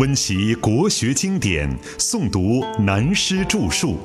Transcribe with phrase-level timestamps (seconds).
[0.00, 3.98] 温习国学经典，诵读南师著述。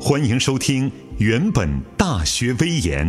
[0.00, 1.68] 欢迎收听《原本
[1.98, 3.06] 大学威严》，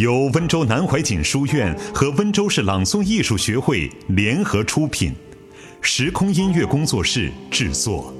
[0.00, 5.14] 由温州南怀瑾书院和温州市朗诵艺术学会联合出品，
[5.82, 8.10] 时空音乐工作室制作。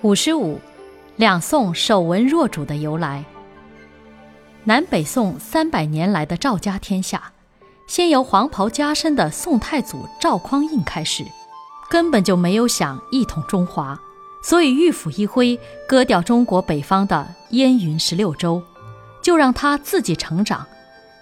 [0.00, 0.58] 五十五，
[1.16, 3.22] 两宋守文若主的由来。
[4.64, 7.32] 南北宋三百年来的赵家天下，
[7.88, 11.24] 先由黄袍加身的宋太祖赵匡胤开始，
[11.90, 13.98] 根本就没有想一统中华，
[14.40, 18.62] 所以御府一挥，割掉中国北方的燕云十六州，
[19.20, 20.64] 就让他自己成长，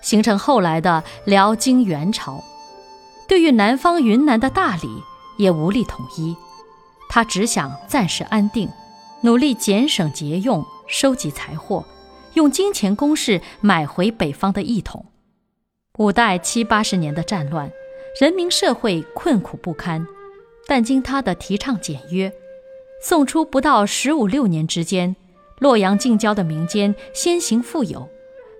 [0.02, 2.44] 形成后来的辽金元朝。
[3.26, 5.02] 对于南方云南的大理，
[5.38, 6.36] 也无力统一。
[7.08, 8.68] 他只想暂时安定，
[9.22, 11.82] 努力俭省节用，收集财货，
[12.34, 15.06] 用金钱攻势买回北方的一统。
[15.98, 17.70] 五代七八十年的战乱，
[18.20, 20.06] 人民社会困苦不堪，
[20.66, 22.32] 但经他的提倡简约，
[23.02, 25.14] 宋初不到十五六年之间，
[25.58, 28.08] 洛阳近郊的民间先行富有，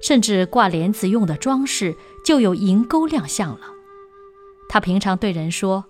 [0.02, 3.60] 甚至挂帘子用的装饰就有银钩亮相了。
[4.68, 5.84] 他平常对人说：“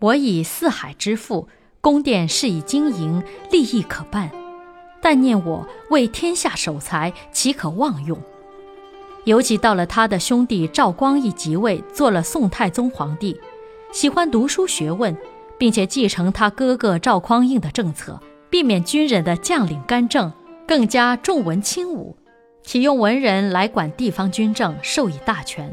[0.00, 1.48] 我以四海之富。”
[1.82, 4.30] 宫殿是以经营，利益可办，
[5.02, 8.16] 但念我为天下守财，岂可妄用？
[9.24, 13.38] 尤其到了他的兄弟赵光义即位，做了宋太宗皇帝，
[13.92, 15.14] 喜欢读书学问，
[15.58, 20.32] 并且继承他哥哥赵匡胤的政策，避免军人的将领干政，
[20.66, 22.16] 更加重文轻武，
[22.62, 25.70] 启用文人来管地方军政，授以大权。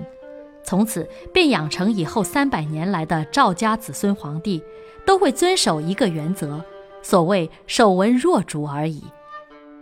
[0.63, 4.61] 从此便养成以后三百年来的赵家子孙皇帝。
[5.05, 6.63] 都会遵守一个原则，
[7.01, 9.01] 所谓守文若主而已。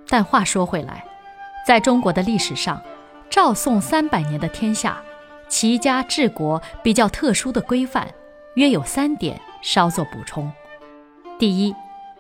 [0.09, 1.03] 但话说回来，
[1.65, 2.81] 在中国的历史上，
[3.29, 5.01] 赵宋三百年的天下，
[5.47, 8.07] 齐家治国比较特殊的规范，
[8.55, 10.51] 约有三点，稍作补充。
[11.37, 11.75] 第一，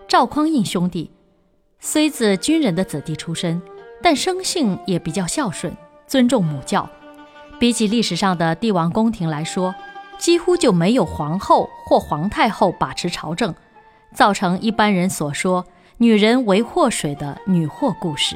[0.07, 1.09] 赵匡胤兄弟
[1.79, 3.61] 虽自军人的子弟出身，
[4.01, 5.75] 但生性也比较孝顺，
[6.05, 6.89] 尊重母教。
[7.59, 9.73] 比起历史上的帝王宫廷来说，
[10.17, 13.55] 几乎就没有皇后或皇太后把持朝政，
[14.13, 15.65] 造成一般人所说
[15.99, 18.35] “女人为祸水”的女祸故事。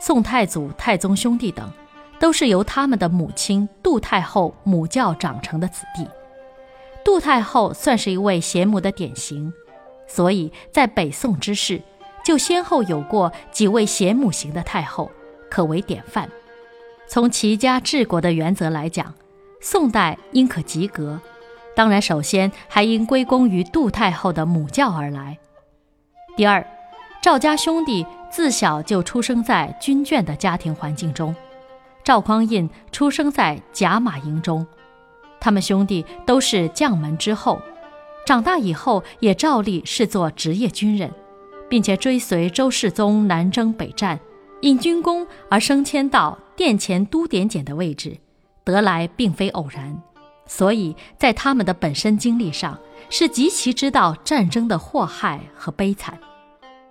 [0.00, 1.70] 宋太祖、太宗兄弟等，
[2.18, 6.06] 都是由他们的母亲杜太后母教长成的子弟。
[7.04, 9.52] 杜太后算是一位贤母的典型，
[10.08, 11.82] 所以在北宋之世，
[12.24, 15.10] 就先后有过几位贤母型的太后，
[15.50, 16.30] 可为典范。
[17.06, 19.12] 从齐家治国的原则来讲。
[19.58, 21.18] 宋代应可及格，
[21.74, 25.38] 当然首先还应归功于杜太后的母教而来。
[26.36, 26.62] 第二，
[27.22, 31.34] 赵家兄弟自小就出生在军眷的家庭环境中，
[32.04, 34.66] 赵匡胤出生在甲马营中，
[35.40, 37.58] 他们兄弟都是将门之后，
[38.26, 41.10] 长大以后也照例是做职业军人，
[41.70, 44.20] 并且追随周世宗南征北战，
[44.60, 48.14] 因军功而升迁到殿前都点检的位置。
[48.62, 50.02] 得来并非偶然，
[50.44, 56.18] 所以在他们的本身经历上是极其知道战争的祸害和悲惨，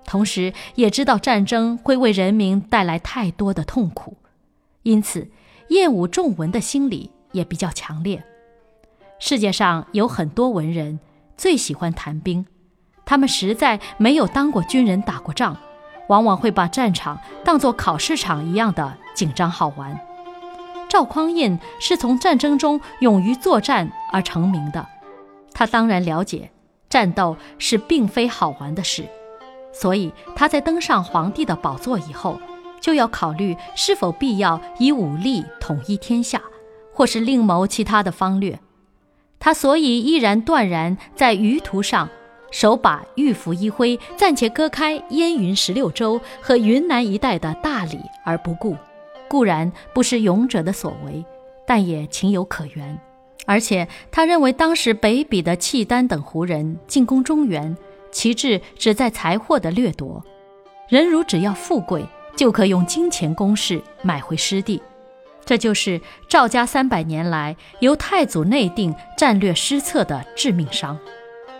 [0.05, 4.17] 同时也知道战争会为人民带来太多的痛苦，
[4.83, 5.29] 因此
[5.69, 8.23] 厌恶重文的心理也比较强烈。
[9.19, 10.99] 世界上有很多文人
[11.37, 12.45] 最喜欢谈兵，
[13.05, 15.57] 他们实在没有当过军人打过仗，
[16.07, 19.99] 往往会把战场当作考试场一样的紧张好玩。
[20.87, 24.87] 赵匡胤是从战争中勇于作战而成名的，
[25.55, 26.51] 他当然了解
[26.89, 29.05] 战斗是并非好玩的事，
[29.73, 32.39] 所以他在登上皇帝的宝座以后，
[32.79, 36.41] 就要考虑是否必要以武力统一天下，
[36.93, 38.59] 或是另谋其他的方略。
[39.39, 42.09] 他所以依然断然在舆图上
[42.51, 48.75] 手把玉符一挥，暂且割开燕云十六州和云南一带的大理而不顾。
[49.27, 51.25] 固然不是勇者的所为，
[51.65, 52.97] 但也情有可原。
[53.45, 57.77] 而且他认为，当时北鄙的契丹等胡人进攻中原，
[58.11, 60.23] 其志只在财货的掠夺。
[60.89, 62.05] 人如只要富贵，
[62.35, 64.81] 就可用金钱攻势买回失地。
[65.45, 70.97] 这就是赵家三百年来由太祖内定战略失策的致命伤。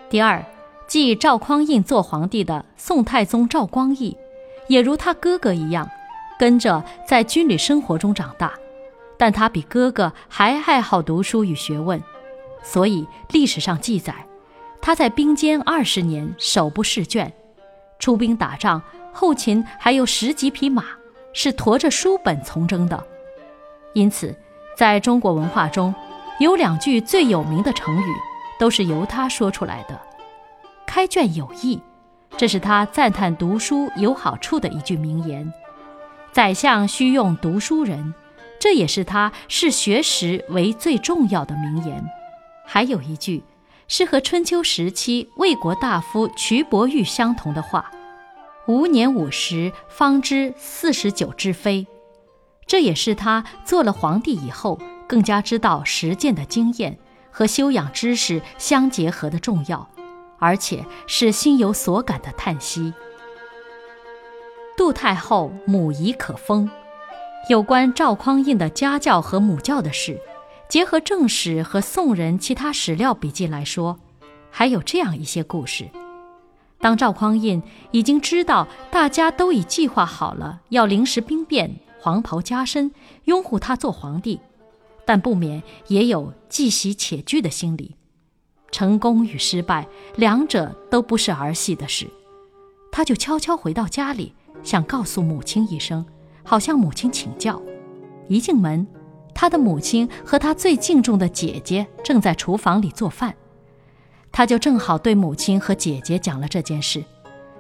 [0.10, 0.44] 第二，
[0.88, 4.18] 继赵匡胤做皇帝的宋太宗赵光义，
[4.68, 5.88] 也如他哥哥一样。
[6.38, 8.54] 跟着在军旅生活中长大，
[9.18, 12.02] 但他比哥哥还爱好读书与学问，
[12.64, 14.14] 所以历史上记载，
[14.82, 17.32] 他在兵间二十年手不释卷，
[18.00, 18.82] 出兵打仗
[19.14, 20.84] 后勤还有十几匹马，
[21.34, 23.02] 是驮着书本从征的。
[23.94, 24.36] 因此，
[24.78, 25.96] 在中国文化中，
[26.40, 28.14] 有两句最有名的成语，
[28.60, 29.98] 都是由他说出来的。
[30.86, 31.82] 开卷有益，
[32.36, 35.52] 这是他赞叹读书有好处的一句名言。
[36.34, 38.14] 宰相须用读书人，
[38.60, 42.04] 这也是他视学识为最重要的名言。
[42.66, 43.44] 还有一句，
[43.88, 47.92] 是和春秋时期魏国大夫瞿伯玉相同的话
[48.68, 51.86] ：“吾年五十，方知四十九之非。”
[52.66, 56.98] 这也是他做了皇帝以后，更加知道实践的经验
[57.30, 59.88] 和修养知识相结合的重要，
[60.40, 62.92] 而且是心有所感的叹息。
[64.76, 66.68] 杜太后母仪可封，
[67.48, 70.20] 有关赵匡胤的家教和母教的事。
[70.68, 74.00] 结合正史和宋人其他史料笔记来说，
[74.50, 75.88] 还有这样一些故事：
[76.80, 77.62] 当赵匡胤
[77.92, 82.92] 已经知道大家都已计划好了要临时兵变、黄袍加身，
[83.26, 84.40] 拥护他做皇帝，
[85.06, 87.96] 但不免也有既喜且惧的心理。
[88.72, 92.10] 成功与失败两者都不是儿戏的事，
[92.92, 94.34] 他就悄悄回到家里，
[94.64, 96.04] 想告诉母亲一声，
[96.46, 97.62] 好向母亲请教。
[98.30, 98.88] 一进门。
[99.38, 103.36] 他的母亲和他最敬重的姐姐正在厨房里做饭，
[104.32, 107.04] 他就正好对母亲和姐姐讲了这件事。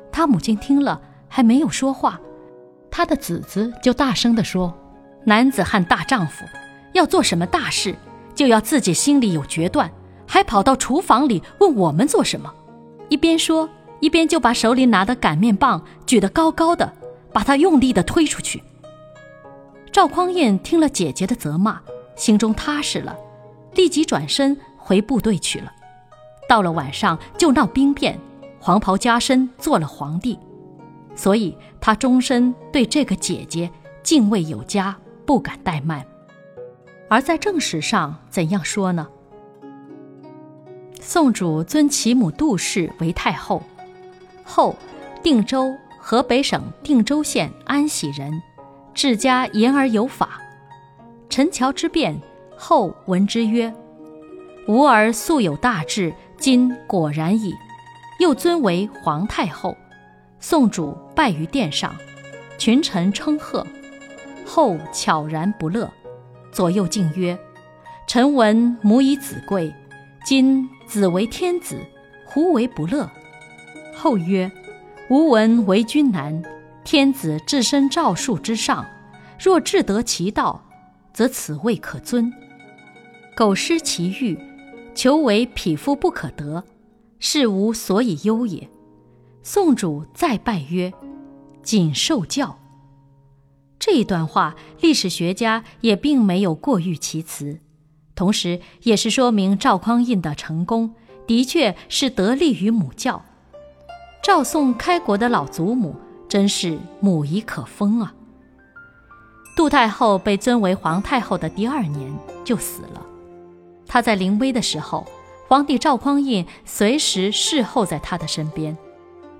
[0.10, 2.18] 他母亲听了还没有说话，
[2.90, 4.74] 他的子子就大声地说
[5.28, 6.46] ：“男子汉大丈夫，
[6.94, 7.94] 要做什么大事，
[8.34, 9.92] 就要自己心里有决断，
[10.26, 12.50] 还跑到厨房里问我们做什么。”
[13.10, 16.94] 一边说，一边就把手里拿的擀面棒举得高高的，
[17.34, 18.64] 把他用力地推出去。
[19.96, 21.82] 赵匡胤听了姐姐的责骂，
[22.18, 23.16] 心中踏实了，
[23.76, 25.72] 立即转身回部队去了。
[26.50, 28.20] 到了晚上就闹兵变，
[28.60, 30.38] 黄袍加身做了皇帝，
[31.16, 33.72] 所以他终身对这个姐姐
[34.04, 34.94] 敬畏有加，
[35.26, 36.06] 不敢怠慢。
[37.08, 39.08] 而在正史上怎样说呢？
[41.00, 43.64] 宋主尊其母杜氏为太后，
[44.44, 44.76] 后
[45.24, 48.30] 定州（河北省定州县安喜人）。
[48.96, 50.42] 治家严而有法，
[51.30, 52.18] 陈桥之变
[52.56, 53.72] 后闻之曰
[54.70, 57.54] ：“吾儿素有大志，今果然矣。”
[58.22, 59.76] 又尊为皇太后。
[60.40, 61.94] 宋主拜于殿上，
[62.58, 63.68] 群臣称贺。
[64.46, 65.92] 后悄然不乐，
[66.54, 67.38] 左右敬曰
[68.08, 69.76] ：“臣闻母以子贵，
[70.24, 71.78] 今子为天子，
[72.26, 73.12] 胡为不乐？”
[73.94, 74.50] 后曰
[75.10, 76.42] ：“吾闻为君难。”
[76.86, 78.86] 天子置身诏书之上，
[79.40, 80.64] 若至得其道，
[81.12, 82.32] 则此位可尊；
[83.36, 84.38] 苟失其欲，
[84.94, 86.64] 求为匹夫不可得，
[87.20, 88.70] 是无所以忧也。
[89.42, 90.94] 宋主再拜曰
[91.64, 92.60] ：“谨受教。”
[93.80, 97.60] 这一段话，历史学家也并没有过誉其词，
[98.14, 100.94] 同时也是说明赵匡胤的成功
[101.26, 103.26] 的确是得力于母教。
[104.24, 105.96] 赵宋开国的老祖母。
[106.28, 108.14] 真是母仪可封啊！
[109.56, 112.14] 杜太后被尊为皇太后的第二年
[112.44, 113.02] 就死了。
[113.88, 115.06] 她在临危的时候，
[115.48, 118.76] 皇帝赵匡胤随时侍候在她的身边。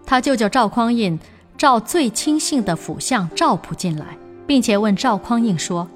[0.06, 1.20] 他舅舅赵匡胤
[1.58, 5.88] 召最亲信的辅相赵普进来，并且问赵匡胤说：“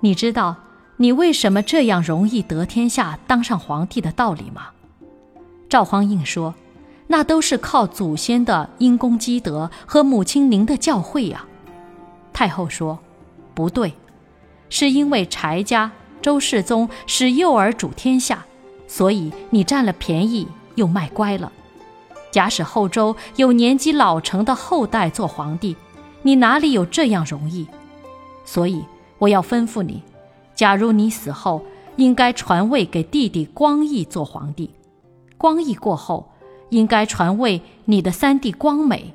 [0.00, 0.56] 你知道
[0.96, 4.70] 你为什么这样容易得天下、当上皇帝的道理吗？”
[5.70, 6.54] 赵匡胤说。
[7.10, 11.46] 那都是靠祖先的因功积德和母亲您的教诲呀。
[12.34, 12.98] 太后说
[13.54, 13.94] ：“不对，
[14.68, 18.44] 是因为柴家周世宗使幼儿主天下，
[18.86, 21.50] 所以你占了便宜又卖乖了。
[22.30, 25.74] 假使后周有年纪老成的后代做皇帝，
[26.20, 27.66] 你哪里有这样容易？
[28.44, 28.84] 所以
[29.16, 30.02] 我要吩咐你，
[30.54, 31.64] 假如你死后，
[31.96, 34.70] 应该传位给弟弟光义做皇帝。
[35.38, 36.28] 光义过后。”
[36.70, 39.14] 应该传位你的三弟光美，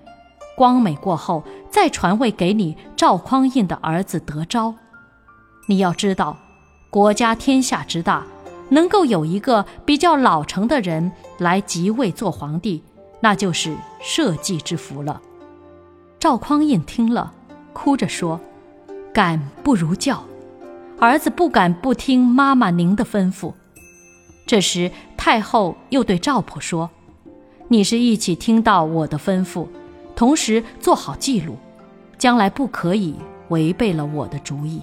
[0.56, 4.76] 光美过后再传位给你赵匡胤的儿子德昭。
[5.68, 6.38] 你要知道，
[6.90, 8.26] 国家天下之大，
[8.70, 12.84] 能够有一个比较老成的人来即位做皇帝，
[13.22, 15.22] 那就是社稷之福了。
[16.20, 17.34] 赵匡胤听了，
[17.72, 18.40] 哭着说
[19.14, 20.24] ：“敢不如教，
[21.00, 23.54] 儿子不敢不听妈妈您的吩咐。”
[24.48, 26.90] 这时太后又对赵普说。
[27.74, 29.68] 你是一起听到我的吩咐，
[30.16, 31.58] 同时做好记录，
[32.20, 33.16] 将来不可以
[33.50, 34.80] 违背了我的主意。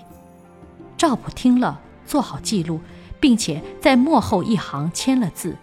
[0.97, 2.81] 赵普听了，做好记录，
[3.21, 5.57] 并且在末后一行签了字：“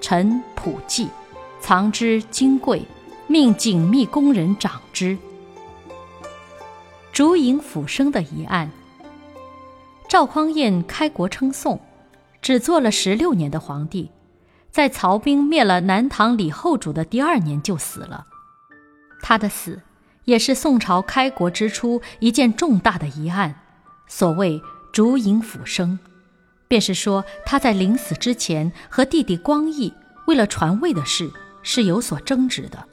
[0.00, 1.08] 臣普记，
[1.60, 2.80] 藏之金贵，
[3.26, 5.18] 命紧密工人掌之。”
[7.12, 8.70] 烛影斧声的一案。
[10.08, 11.78] 赵匡胤开国称宋，
[12.40, 14.10] 只做了十六年的皇帝，
[14.70, 18.26] 在曹兵灭了南唐李后主的第二年就死了。
[19.20, 19.82] 他的死，
[20.24, 23.62] 也是宋朝开国之初一件重大的遗案。
[24.06, 24.60] 所谓
[24.92, 25.98] “烛影斧声”，
[26.66, 29.92] 便是说他在临死之前和弟弟光义
[30.26, 31.30] 为了传位的事
[31.62, 32.86] 是有所争执的。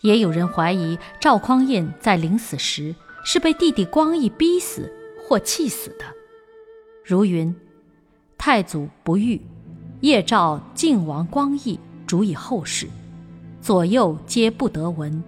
[0.00, 2.94] 也有人怀疑赵匡胤在临死时
[3.24, 4.92] 是被弟弟光义逼死
[5.22, 6.04] 或气死的。
[7.04, 7.54] 如云
[8.38, 9.40] ：“太祖不遇，
[10.02, 11.78] 夜召晋王光义，
[12.08, 12.88] 主以后事，
[13.60, 15.22] 左右皆不得闻。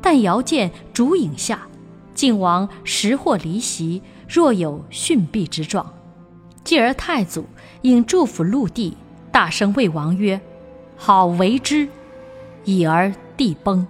[0.00, 1.66] 但遥见烛影下，
[2.14, 5.92] 晋王时或离席，若有逊毙之状。
[6.62, 7.44] 继而太祖
[7.82, 8.96] 引祝府陆地，
[9.32, 10.40] 大声谓王曰
[10.96, 11.88] ：‘好为之！’
[12.64, 13.84] 已而地崩。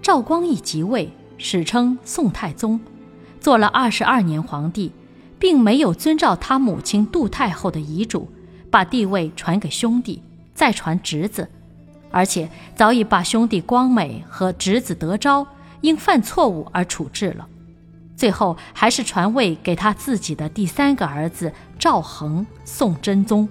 [0.00, 2.80] 赵光义即位，史称宋太宗，
[3.40, 4.92] 做了二十二年皇帝。”
[5.36, 8.28] 并没有遵照他母亲杜太后的遗嘱，
[8.74, 10.20] 把帝位传给兄弟，
[10.52, 11.48] 再传侄子，
[12.10, 15.46] 而且早已把兄弟光美和侄子德昭
[15.80, 17.46] 因犯错误而处置了。
[18.16, 23.48] 最后还是传位给他自己的第三个儿子赵恒，宋真宗。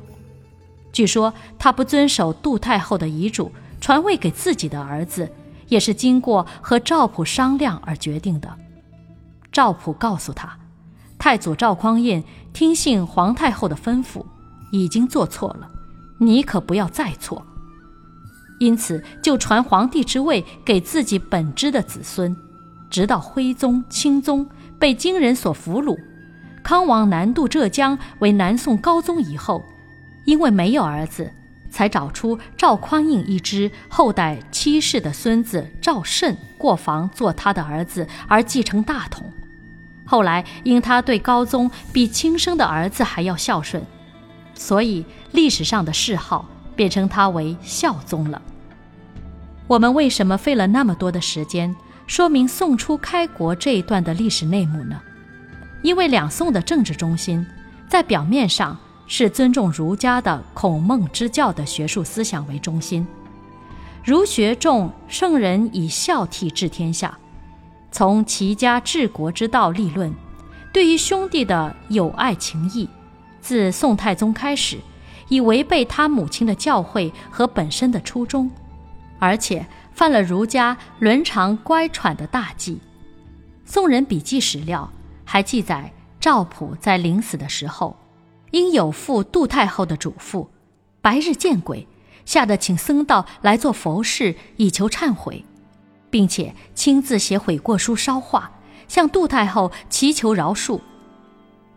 [0.92, 3.50] 据说他不遵守杜太后的遗嘱，
[3.80, 5.32] 传位给自己的儿子，
[5.70, 8.54] 也是经过和赵普商量而决定的。
[9.54, 10.60] 赵普告诉他。
[11.18, 14.26] 太祖赵匡胤听信皇太后的吩咐，
[14.74, 15.70] 已经做错了，
[16.18, 17.46] 你可不要再错。
[18.60, 22.36] 因此，就传皇帝之位给自己本支的子孙，
[22.90, 24.50] 直到徽宗、钦宗
[24.80, 25.96] 被金人所俘虏，
[26.64, 29.64] 康王南渡浙江为南宋高宗以后，
[30.26, 31.32] 因为没有儿子，
[31.70, 39.32] 才找出赵匡胤一支后代七世的孙子赵慎过房做他的儿子，而继承大统。
[40.04, 43.84] 后来，因他对高宗比亲生的儿子还要孝顺，
[44.56, 46.46] 所以历史上的谥号
[46.76, 48.42] 便称他为孝宗了。
[49.68, 55.00] 我们为什么费了那么多的时间说明宋初开国这一段的历史内幕呢？
[55.82, 57.46] 因为两宋的政治中心，
[57.88, 63.06] 在表面上是尊重儒家的孔孟之教的学术思想为中心，
[64.04, 67.18] 儒学重圣人以孝悌治天下。
[67.92, 70.14] 从齐家治国之道立论，
[70.74, 72.90] 对于兄弟的友爱情谊，
[73.44, 74.80] 自宋太宗开始，
[75.28, 78.50] 已违背他母亲的教诲和本身的初衷，
[79.20, 82.80] 而且犯了儒家伦常乖舛的大忌。
[83.66, 84.90] 宋人笔记史料
[85.26, 87.98] 还记载，赵普在临死的时候，
[88.52, 90.48] 因有负杜太后的嘱咐，
[91.02, 91.86] 白日见鬼，
[92.24, 95.44] 吓得请僧道来做佛事，以求忏悔。
[96.10, 98.52] 并且亲自写悔过书烧化，
[98.88, 100.80] 向杜太后祈求饶恕。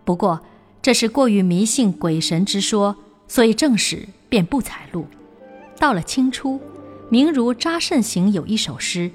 [0.04, 0.38] 不过
[0.86, 2.94] 这是过于迷信鬼神之说，
[3.26, 5.04] 所以正史便不采录。
[5.80, 6.60] 到了清初，
[7.08, 9.10] 明儒查慎行有一首诗，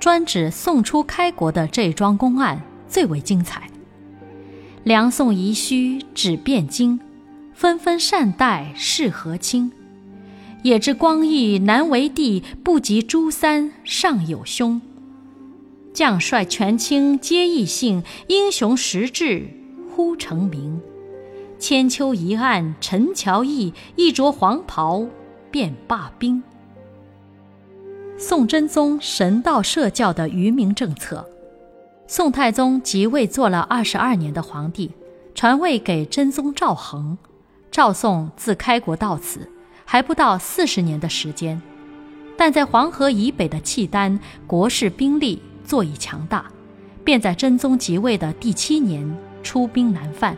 [0.00, 3.70] 专指宋初开国的这桩公案最为精彩。
[4.82, 6.98] 梁宋遗虚指汴京，
[7.54, 9.70] 纷纷善待是和亲？
[10.64, 14.82] 也知光义难为帝，不及朱三尚有兄。
[15.92, 19.46] 将帅权倾皆异姓，英雄实志
[19.94, 20.80] 忽成名。
[21.66, 25.06] 千秋一案陈乔义，一着黄袍
[25.50, 26.42] 便罢兵。
[28.18, 31.26] 宋真宗神道社教的愚民政策，
[32.06, 34.90] 宋太宗即位做了二十二年的皇帝，
[35.34, 37.16] 传位给真宗赵恒。
[37.70, 39.48] 赵宋自开国到此。
[39.86, 41.62] 还不到四十年的时间，
[42.36, 46.44] 但在黄河以北的契丹国势兵力坐以强大，
[47.02, 50.36] 便在真宗即位的第七年出兵南犯，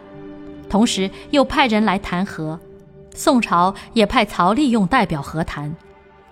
[0.68, 2.58] 同时又派人来谈和。
[3.14, 5.74] 宋朝也派曹利用代表和谈，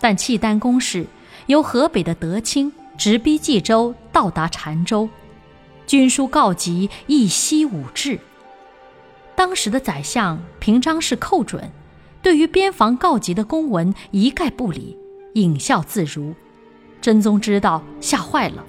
[0.00, 1.07] 但契丹攻势
[1.47, 5.09] 由河北的德清直逼冀州，到达澶州，
[5.87, 8.19] 军书告急，一夕武至。
[9.35, 11.71] 当时的宰相平章事寇准。
[12.23, 14.97] 对于边防告急的公文一概不理，
[15.35, 16.35] 引笑自如。
[16.99, 18.64] 真宗知道吓坏了，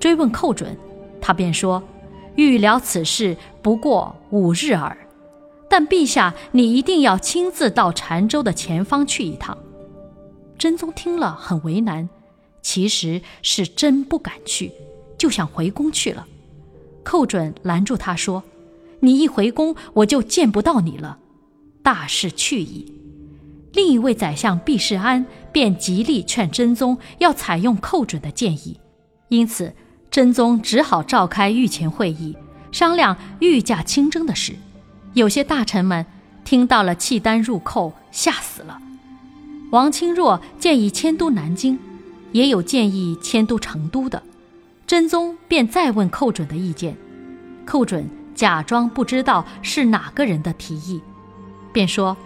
[0.00, 0.74] 追问寇准，
[1.20, 1.82] 他便说
[2.34, 4.96] ：“欲了此事不过五日耳，
[5.76, 9.58] 但陛下你一定要亲自到澶州的前方去一趟。”
[10.56, 12.08] 真宗听了很为难，
[12.62, 14.70] 其实是真不敢去，
[15.18, 16.28] 就想回宫去了。
[17.02, 18.44] 寇准拦住他说
[19.02, 21.18] ：“你一回宫，我就见不到你了。”
[21.82, 22.94] 大势去矣。
[23.72, 28.78] 另一位宰相毕世安便极力劝真宗要采用寇准的建议，
[29.28, 29.74] 因此
[30.08, 32.36] 真宗只好召开御前会议，
[32.70, 34.54] 商量御驾亲征的事。
[35.14, 36.04] 有些大臣们
[36.44, 38.80] 听到了契丹入寇，吓死了。
[39.70, 41.78] 王钦若建议迁都南京，
[42.32, 44.22] 也有建议迁都成都的。
[44.86, 46.96] 真宗便再问寇准的意见，
[47.64, 51.00] 寇准假装不知道是哪个人的提议，
[51.72, 52.16] 便说：“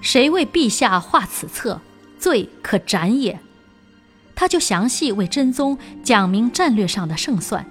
[0.00, 1.80] 谁为陛下画此策，
[2.18, 3.38] 罪可斩也。”
[4.36, 7.66] 他就详细为真宗讲明战略上的胜算，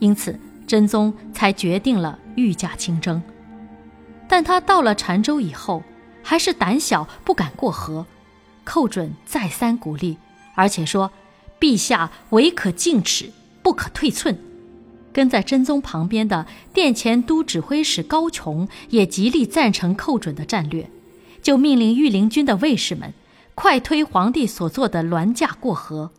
[0.00, 3.22] 因此真宗才决定了御驾亲征。
[4.30, 5.82] 但他到了澶州以后，
[6.22, 8.06] 还是胆小不敢过河。
[8.62, 10.16] 寇准再三鼓励，
[10.54, 11.10] 而且说
[11.58, 13.32] ：“陛下唯可进尺。”
[13.62, 14.38] 不可退寸。
[15.12, 20.88] 跟在真宗旁边的殿前都指挥使高琼也极力赞成寇准的战略，
[21.42, 23.12] 就命令御林军的卫士们
[23.54, 26.12] 快推皇帝所坐的銮驾过河。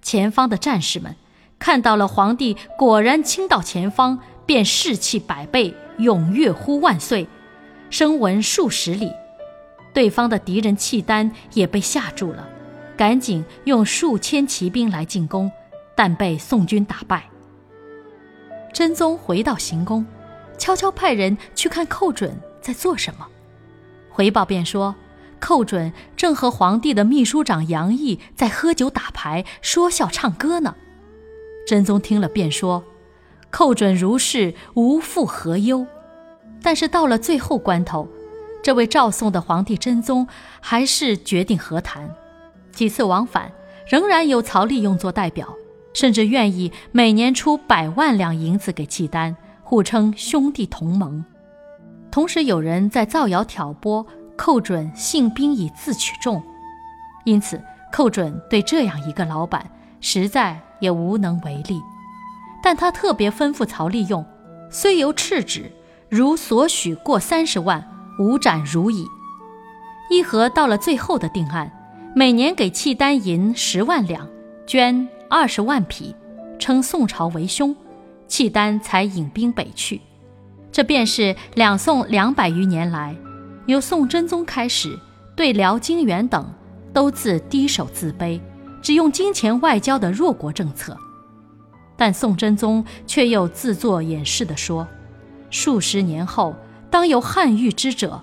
[0.00, 1.16] 前方的战士们
[1.58, 7.26] 看到了皇帝果然亲到前方，便士气百倍，踊跃呼万岁，
[7.88, 9.12] 声闻数十里。
[9.94, 12.48] 对方的敌人契丹也被吓住了，
[12.96, 15.50] 赶紧用数千骑兵来进攻。
[15.94, 17.22] 但被宋军打败。
[18.72, 20.04] 真宗回到行宫，
[20.56, 23.28] 悄悄派人去看寇准在做什么。
[24.08, 24.94] 回报便说，
[25.38, 30.74] 寇准正和皇帝的秘书长杨毅在喝酒打牌、说笑唱歌呢。
[31.66, 32.82] 真宗听了便说
[33.52, 35.86] ：“寇准如是，无复何忧。”
[36.60, 38.08] 但是到了最后关头，
[38.64, 40.26] 这位赵宋的皇帝真宗
[40.60, 42.12] 还是决定和谈。
[42.72, 43.52] 几次往返，
[43.86, 45.48] 仍然由曹利用作代表。
[45.94, 51.22] 甚至愿意每年出百万两银子给契丹，互称兄弟同盟。
[52.10, 56.42] 同时有人在造谣挑拨寇准信兵以自取众，
[57.26, 57.60] 因此
[57.92, 61.78] 寇准对这样一个老板实在也无能为力。
[62.62, 64.24] 但他特别吩咐曹利用，
[64.70, 65.70] 虽由敕旨，
[66.08, 67.86] 如所许过三十万，
[68.18, 69.06] 无斩如矣。
[70.10, 71.72] 议和到了最后的定案，
[72.14, 74.28] 每年给契丹银十万两，
[74.66, 75.08] 捐。
[75.30, 76.14] 二十万匹，
[76.58, 77.74] 称宋朝为兄，
[78.28, 79.98] 契丹才引兵北去。
[80.70, 83.16] 这便是两宋两百余年来，
[83.64, 84.94] 由宋真宗开始，
[85.34, 86.52] 对辽、金、元等
[86.92, 88.38] 都自低首自卑，
[88.82, 90.94] 只用金钱外交的弱国政策。
[92.02, 94.88] 但宋真宗却又自作掩饰地说
[95.50, 96.56] ：“数十年后，
[96.90, 98.20] 当有汉御之者，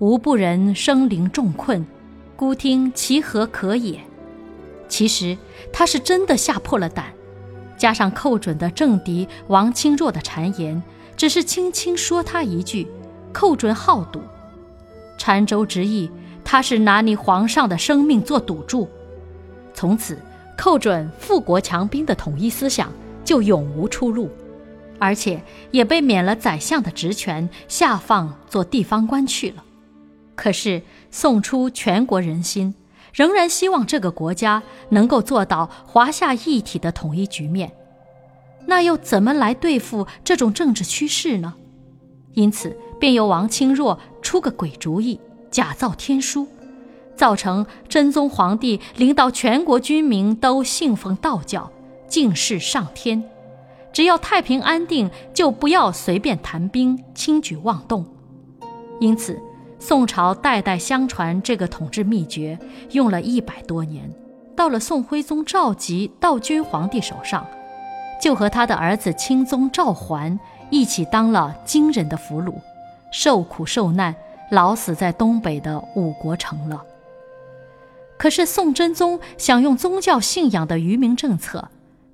[0.00, 1.86] 无不人生灵重困，
[2.34, 4.00] 孤听其何可也。”
[4.88, 5.38] 其实
[5.72, 7.06] 他是真的吓破了胆，
[7.78, 10.82] 加上寇准的政敌王钦若的谗言，
[11.16, 12.88] 只是轻轻说他一句
[13.32, 14.20] ：“寇准好赌。”
[15.16, 16.10] 澶州之役，
[16.44, 18.88] 他是拿你皇上的生命做赌注。
[19.72, 20.18] 从此，
[20.58, 22.92] 寇准富国强兵的统一思想
[23.30, 24.28] 就永无出路，
[24.98, 25.40] 而且
[25.70, 29.62] 也被免了宰相的职权，下放做地方官去了。
[30.34, 32.74] 可是宋初全国人心。
[33.14, 37.70] 仍然希望这个国家能够做到华夏一体的统一局面，
[38.66, 41.54] 那又怎么来对付这种政治趋势呢？
[42.34, 45.20] 因此，便由王钦若出个鬼主意，
[45.52, 46.48] 假造天书，
[47.14, 51.70] 造成真宗皇帝领导全国军民都信奉道教，
[52.10, 53.24] 敬事上天，
[53.90, 58.04] 只要太平安定，就不要随便谈兵、轻举妄动。
[59.00, 59.40] 因此。
[59.82, 62.58] 宋朝代代相传这个统治秘诀，
[62.90, 64.12] 用了一百多年，
[64.54, 67.46] 到了宋徽宗赵佶道君皇帝手上，
[68.20, 72.52] 就和他的儿子钦宗赵桓一起当了金人的俘虏，
[73.10, 74.14] 受苦受难，
[74.50, 76.84] 老死在东北的五国城了。
[78.18, 81.70] 可是宋真宗想用宗教信仰的愚民政策，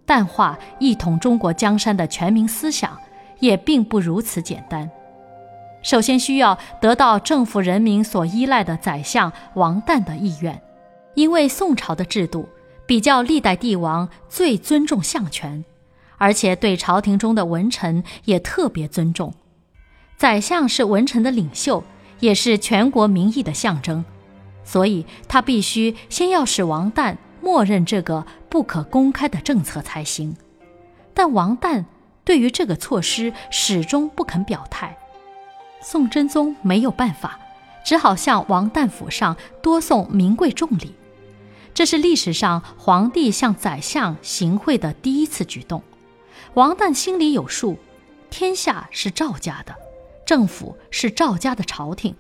[0.07, 2.97] 淡化一统中国江山的全民思想，
[3.41, 4.89] 也并不如此简单。
[5.83, 10.61] 首先需要得到政府人民所依赖的宰相王旦的意愿，
[11.15, 12.49] 因为宋朝的制度
[12.87, 15.65] 比较历代帝王最尊重相权，
[16.19, 19.35] 而且对朝廷中的文臣也特别尊重。
[20.17, 21.85] 宰相是文臣的领袖，
[22.21, 24.05] 也是全国民意的象征，
[24.65, 27.17] 所以他必须先要使王旦
[27.47, 30.37] 默认这个不可公开的政策才行。
[31.15, 31.85] 但王旦
[32.25, 34.99] 对于这个措施始终不肯表态。
[35.81, 37.39] 宋真宗没有办法，
[37.85, 40.93] 只好向王旦府上多送名贵重礼。
[41.73, 45.81] 这是历史上皇帝向宰相行贿的第一次举动。
[46.55, 47.79] 王旦心里有数，
[48.29, 49.73] 天下是赵家的，
[50.27, 52.17] 政府是赵家的朝廷，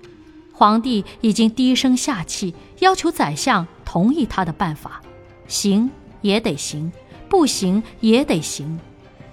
[0.52, 5.02] 皇帝已经低声下气要求宰相同意他的办法，
[5.48, 6.90] 行也得行，
[7.28, 8.78] 不行也得行。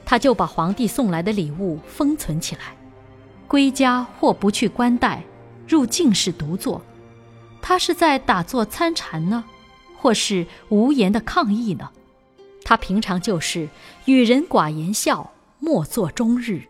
[0.05, 2.75] 他就把皇帝送来的礼物封存起来，
[3.47, 5.23] 归家或不去官带，
[5.67, 6.81] 入进士独坐。
[7.61, 9.45] 他是在打坐参禅呢，
[9.97, 11.89] 或是无言的抗议呢？
[12.65, 13.69] 他平常就是
[14.05, 16.63] 与人寡言笑，默坐终日，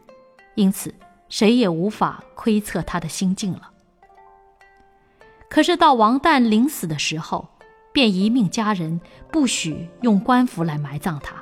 [0.56, 0.94] 因此
[1.30, 3.72] 谁也无法窥测他的心境了。
[5.50, 7.48] 可是到王旦临死的时候，
[7.94, 9.00] 便一命家人
[9.32, 11.42] 不许用官服来埋葬他。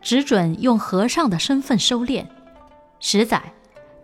[0.00, 2.26] 只准用和尚的身份收殓，
[2.98, 3.52] 十载，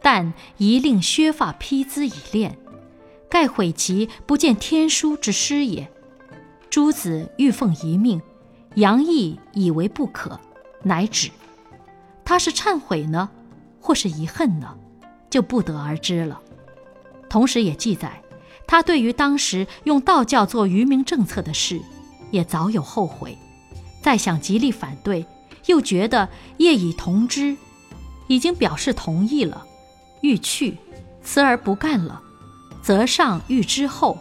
[0.02, 2.52] 但一令削发披缁以殓，
[3.28, 5.90] 盖悔其不见天书之师也。
[6.68, 8.20] 诸子欲奉一命，
[8.74, 10.38] 杨毅以为不可，
[10.82, 11.30] 乃止。
[12.24, 13.30] 他是忏悔呢，
[13.80, 14.76] 或是遗恨呢，
[15.30, 16.42] 就不得而知了。
[17.30, 18.20] 同时也记载，
[18.66, 21.80] 他对于当时用道教做愚民政策的事，
[22.30, 23.36] 也早有后悔，
[24.02, 25.26] 再想极力反对。
[25.66, 27.56] 又觉得业已同之，
[28.26, 29.64] 已经表示同意了，
[30.20, 30.76] 欲去，
[31.22, 32.20] 辞而不干了，
[32.82, 34.18] 则上欲之后，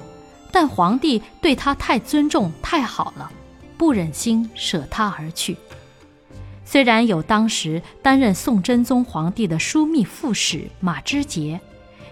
[0.53, 3.29] 但皇帝对他太尊重太好了，
[3.77, 5.57] 不忍心舍他而去。
[6.63, 11.59] 虽然有当时担任宋真宗皇帝的枢密副使马之杰，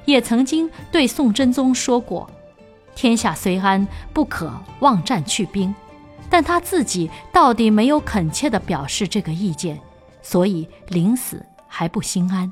[0.05, 2.29] 也曾经对宋真宗说过
[2.95, 5.73] ：“天下虽安，不可妄战去兵。”
[6.29, 9.77] 但他自己到底没有恳切地表示这个意见，
[10.21, 12.49] 所以临死还不心安。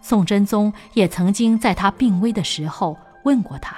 [0.00, 3.76] 宋真宗也曾经在他病危的时候问过他：“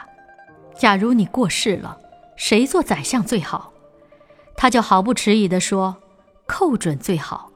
[0.78, 1.98] 假如你过世了，
[2.36, 3.72] 谁做宰相最好？”
[4.56, 5.96] 他就毫不迟疑地说
[6.46, 7.50] ：“寇准最好。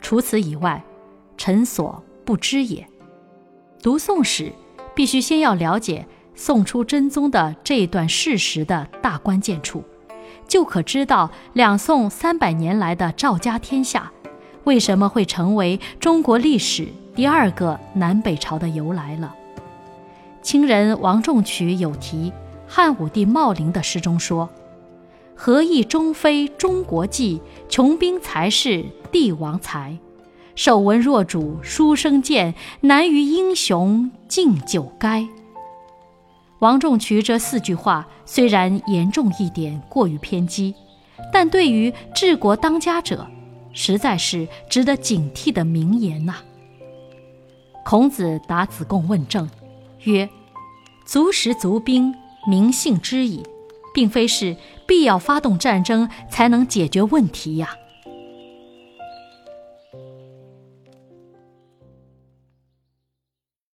[0.00, 0.80] 除此以外，
[1.36, 2.86] 臣所不知也。”
[3.86, 4.50] 读宋史，
[4.96, 9.84] 必须先要了解宋初真宗的这一段事实的大关键处。
[10.48, 14.10] 就可知道两宋三百年来的赵家天下，
[14.64, 19.32] 为什么会成为中国历史第二个南北朝的由来了。
[20.42, 22.32] 清人王仲渠有题
[22.66, 24.50] 汉武帝茂陵的诗中说
[25.36, 29.96] ：“何意终非中国计，穷兵才是帝王才。
[30.56, 35.28] 手闻若主书生见，难于英雄敬酒该。”
[36.60, 40.74] 王仲渠这四句话虽然严重一点，过于偏激，
[41.30, 43.26] 但对于治国当家者，
[43.74, 46.36] 实在是值得警惕的名言呐。
[47.84, 49.48] 孔子答子贡问政，
[50.04, 50.26] 曰
[51.04, 52.14] ：“足食足兵，
[52.48, 53.42] 民信之矣，
[53.94, 57.76] 并非是必要发动战争才能解决问题呀。”